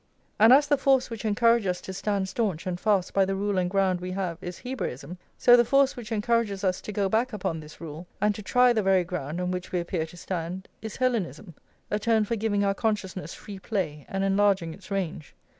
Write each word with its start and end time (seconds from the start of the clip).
And 0.39 0.51
as 0.51 0.65
the 0.65 0.79
force 0.79 1.11
which 1.11 1.25
encourages 1.25 1.67
us 1.69 1.81
to 1.81 1.93
stand 1.93 2.27
staunch 2.27 2.65
and 2.65 2.79
fast 2.79 3.13
by 3.13 3.23
the 3.23 3.35
rule 3.35 3.59
and 3.59 3.69
ground 3.69 4.01
we 4.01 4.09
have 4.13 4.39
is 4.41 4.57
Hebraism, 4.57 5.19
so 5.37 5.55
the 5.55 5.63
force 5.63 5.95
which 5.95 6.11
encourages 6.11 6.63
us 6.63 6.81
to 6.81 6.91
go 6.91 7.07
back 7.07 7.33
upon 7.33 7.59
this 7.59 7.79
rule, 7.79 8.07
and 8.19 8.33
to 8.33 8.41
try 8.41 8.73
the 8.73 8.81
very 8.81 9.03
ground 9.03 9.39
on 9.39 9.51
which 9.51 9.71
we 9.71 9.79
appear 9.79 10.07
to 10.07 10.17
stand, 10.17 10.67
is 10.81 10.95
Hellenism, 10.95 11.53
a 11.91 11.99
turn 11.99 12.25
for 12.25 12.35
giving 12.35 12.65
our 12.65 12.73
consciousness 12.73 13.35
free 13.35 13.59
play 13.59 14.07
and 14.09 14.23
enlarging 14.23 14.73
its 14.73 14.89
range. 14.89 15.35